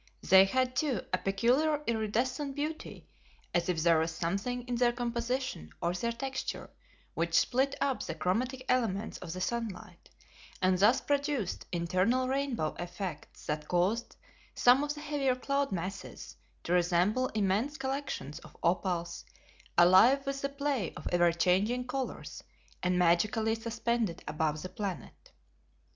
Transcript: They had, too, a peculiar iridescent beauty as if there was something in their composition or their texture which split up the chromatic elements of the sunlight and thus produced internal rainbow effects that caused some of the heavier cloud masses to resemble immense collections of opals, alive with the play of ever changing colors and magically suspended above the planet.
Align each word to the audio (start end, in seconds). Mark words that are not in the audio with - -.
They 0.23 0.45
had, 0.45 0.75
too, 0.75 1.01
a 1.13 1.19
peculiar 1.19 1.83
iridescent 1.85 2.55
beauty 2.55 3.05
as 3.53 3.69
if 3.69 3.83
there 3.83 3.99
was 3.99 4.09
something 4.09 4.63
in 4.63 4.73
their 4.77 4.91
composition 4.91 5.69
or 5.79 5.93
their 5.93 6.11
texture 6.11 6.71
which 7.13 7.37
split 7.37 7.75
up 7.79 8.01
the 8.01 8.15
chromatic 8.15 8.65
elements 8.67 9.19
of 9.19 9.31
the 9.31 9.41
sunlight 9.41 10.09
and 10.59 10.75
thus 10.79 11.01
produced 11.01 11.67
internal 11.71 12.27
rainbow 12.27 12.73
effects 12.79 13.45
that 13.45 13.67
caused 13.67 14.15
some 14.55 14.83
of 14.83 14.91
the 14.95 15.01
heavier 15.01 15.35
cloud 15.35 15.71
masses 15.71 16.35
to 16.63 16.73
resemble 16.73 17.27
immense 17.35 17.77
collections 17.77 18.39
of 18.39 18.57
opals, 18.63 19.23
alive 19.77 20.25
with 20.25 20.41
the 20.41 20.49
play 20.49 20.95
of 20.95 21.07
ever 21.11 21.31
changing 21.31 21.85
colors 21.85 22.43
and 22.81 22.97
magically 22.97 23.53
suspended 23.53 24.23
above 24.27 24.63
the 24.63 24.69
planet. 24.69 25.31